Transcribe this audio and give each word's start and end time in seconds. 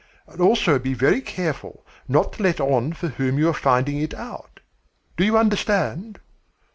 And 0.25 0.41
also 0.41 0.79
be 0.79 0.95
very 0.95 1.21
careful 1.21 1.85
not 2.07 2.33
to 2.33 2.41
let 2.41 2.59
on 2.59 2.91
for 2.93 3.09
whom 3.09 3.37
you 3.37 3.49
are 3.49 3.53
finding 3.53 4.01
it 4.01 4.15
out. 4.15 4.59
Do 5.15 5.23
you 5.23 5.37
understand?' 5.37 6.19